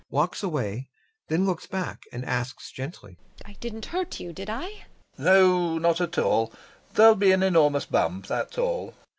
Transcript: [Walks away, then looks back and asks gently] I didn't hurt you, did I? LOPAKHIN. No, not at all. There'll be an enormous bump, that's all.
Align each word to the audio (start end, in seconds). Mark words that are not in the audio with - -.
[Walks 0.09 0.41
away, 0.41 0.89
then 1.27 1.45
looks 1.45 1.67
back 1.67 2.05
and 2.11 2.25
asks 2.25 2.71
gently] 2.71 3.19
I 3.45 3.53
didn't 3.59 3.85
hurt 3.93 4.19
you, 4.19 4.33
did 4.33 4.49
I? 4.49 4.63
LOPAKHIN. 5.19 5.23
No, 5.23 5.77
not 5.77 6.01
at 6.01 6.17
all. 6.17 6.51
There'll 6.93 7.13
be 7.13 7.31
an 7.31 7.43
enormous 7.43 7.85
bump, 7.85 8.25
that's 8.25 8.57
all. 8.57 8.95